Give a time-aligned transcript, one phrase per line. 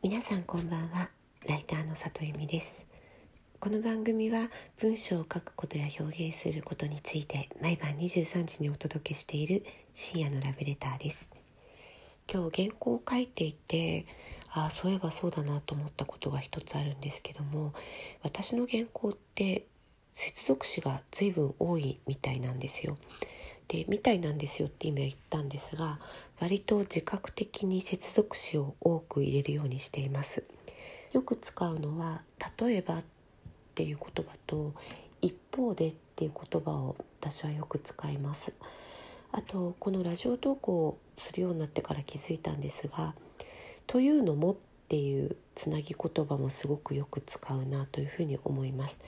[0.00, 1.10] 皆さんこんばんは。
[1.48, 2.86] ライターの里由美です。
[3.58, 11.28] この番組は文章を書くことや表現することについて毎晩23時にお届けしている深夜のラブレターです。
[12.32, 14.06] 今日原稿を書いていて
[14.52, 17.72] あそういえばそうだなと思ったことが一つあるんですけども
[18.22, 19.66] 私の原稿って
[20.12, 22.96] 接続詞が随分多いみたいなんですよ。
[23.68, 25.98] でみたいなんですよって今言ったんですが
[26.40, 30.44] 割と自覚的に接続詞を多く入れるようにしています。
[31.12, 32.22] よく使うのは
[32.58, 33.04] 例えばっ
[33.74, 34.74] ていう言葉と
[35.22, 38.52] 一方でっていう言葉を私はよく使います。
[39.32, 43.14] あとこのラジオ投稿をするようになってから気づいたんですが
[43.86, 44.56] というのもっ
[44.88, 48.98] ていうつなぎ言葉もすごくよく使うなというふうに思います。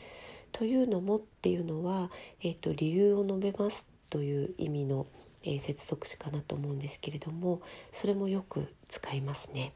[0.53, 2.11] というのもっていうのは、
[2.43, 3.90] えーと、理由を述べます。
[4.11, 5.07] という意味の、
[5.43, 9.73] えー、接続詞かなと思うんですけれどもそれもよく使いますね。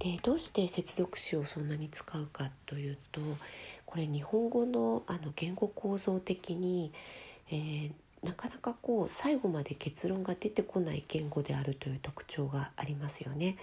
[0.00, 3.20] でどうして接続詞をそんなに使うかというと
[3.86, 6.92] これ日本語のあの言語構造的に、
[7.50, 7.92] えー、
[8.24, 13.56] なかなかこう最後まで結論が出てこない言語であるという特徴がありますよね。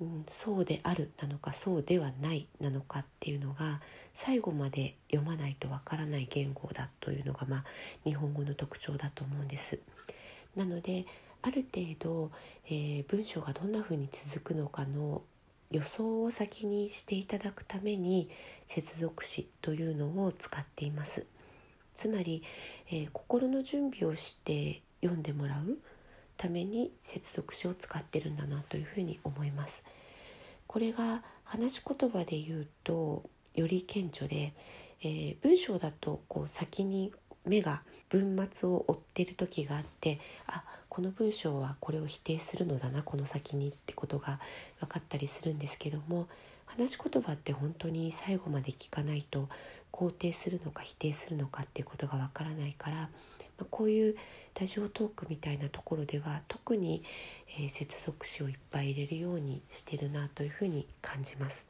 [0.00, 3.80] うん、そうであるなのかそうではないなのかっていうのが
[4.14, 7.64] 最後まで読まないとわからない言語だというのが、まあ、
[8.04, 9.78] 日本語の特徴だと思うんです。
[10.56, 11.04] なので
[11.42, 12.30] ある程度、
[12.66, 15.22] えー、文章がどんなふうに続くのかの
[15.70, 18.28] 予想を先にしていただくために
[18.66, 21.24] 接続詞というのを使っています。
[21.94, 22.42] つまり、
[22.90, 25.78] えー、心の準備をして読んでもらう
[26.40, 29.82] ために接続詞を使ってるんだなというふうに思います。
[30.66, 33.24] これが話し言葉で言うと
[33.54, 34.54] より顕著で、
[35.02, 37.12] えー、文章だとこう先に
[37.44, 44.40] 目が文末を追ってる時があってあこの文章はこれを否定するのだなこの先にってことが
[44.80, 46.26] 分かったりするんですけども
[46.64, 49.48] 話し言葉って本当に最後まで聞かないと
[49.92, 53.08] 肯定するのか否定するのかっていうことが分からないから
[53.60, 54.16] まあ、こういう
[54.58, 57.02] ラジオトークみたいなところでは特に、
[57.58, 61.66] えー、接続詞をいっぱい入れるようにしてるなというふうに感じます。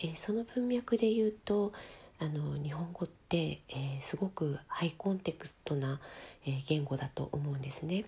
[0.00, 1.72] えー、その文脈で言うと
[2.18, 6.00] あの日本語って、えー、すごくハイコンテクストな、
[6.44, 8.04] えー、言語だと思うんですね。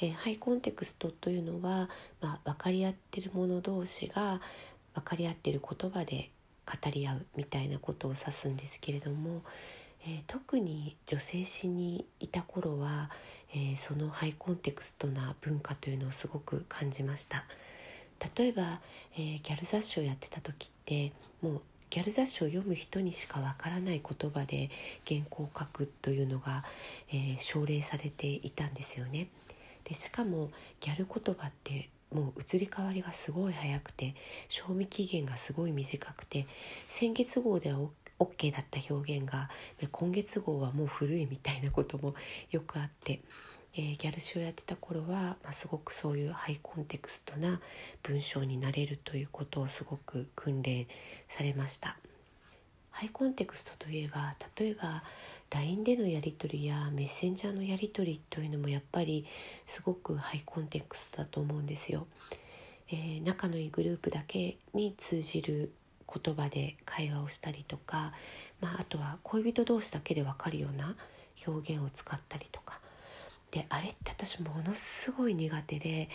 [0.00, 1.88] えー、ハイコンテクストというのは、
[2.20, 4.40] まあ、分かり合ってる者同士が
[4.94, 6.30] 分かり合ってる言葉で
[6.66, 9.42] 語り合うみたいなことを指すんですけれども、
[10.04, 13.10] えー、特に女性誌にいた頃は、
[13.54, 17.44] えー、そのハイコンテクストな文化というのをすごく感じました。
[18.36, 18.80] 例えば、
[19.16, 24.70] えー、ギャル雑誌をやってた時ってもうギャル雑誌を読む人にしかわからない言葉で
[25.06, 26.64] 原稿を書くというのが、
[27.12, 29.28] え奨励されていたんですよね。
[29.84, 30.50] でしかも
[30.80, 34.14] ギャル言葉ってもう移り変わりがすごい早くて
[34.48, 36.46] 賞味期限がすごい短くて
[36.88, 37.78] 先月号では
[38.18, 39.50] OK だった表現が
[39.90, 42.14] 今月号はもう古いみたいなことも
[42.50, 43.20] よくあって、
[43.74, 47.60] えー、ギャル誌をやってた頃は、まあ、すごくそういうハイコンテクストな
[48.02, 50.86] 文章になれるということをすごく訓練
[51.28, 51.96] されました。
[53.02, 55.02] ハイコンテクストといえば例えば
[55.50, 59.26] LINE でのやり取りやメッセンジャーのやり取りというのもやっぱり
[59.66, 62.06] すごくハイコンテクストだと思うんですよ。
[62.92, 65.72] えー、仲のいいグループだけに通じる
[66.06, 68.12] 言葉で会話をしたりとか、
[68.60, 70.94] まあ、あとは恋人同士だけで分かるような
[71.44, 72.78] 表現を使ったりとか
[73.52, 76.08] であれって私ものすごい苦手で、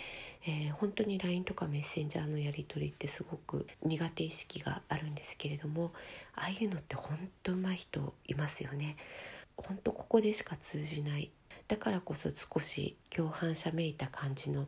[0.44, 5.92] えー、本当に LINE とかメッセンジャーのやり取りってすごく苦手意識があるんですけれども
[6.34, 8.96] ああいうのって本当上手い人いますよね。
[9.56, 11.30] 本当ここでしか通じない
[11.68, 14.66] だからこそ少し共犯者めいた感じの、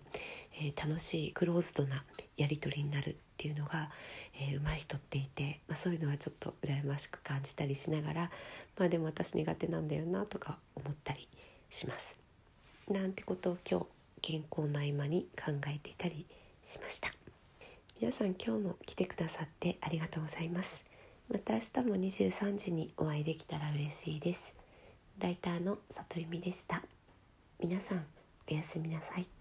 [0.55, 2.05] えー、楽しいクローズドな
[2.37, 3.91] やり取りになるっていうのが、
[4.35, 8.31] えー、上手い人っていて、まあ、そういうのはちょっと羨ましく感じたりしながら
[8.79, 11.27] まあでも私苦手なんだよなとか思ったり
[11.71, 12.20] します。
[12.91, 13.87] なんてことを今日
[14.21, 16.27] 健康の合間に考えていたり
[16.65, 17.13] しました。
[18.01, 20.83] 皆さん今日も来てくださってありがとうございます。
[21.33, 24.53] また明日も23時にお会いできたら嬉しいです。
[25.21, 26.83] ライターの里由美でした。
[27.61, 28.05] 皆さん
[28.51, 29.40] おやすみなさい。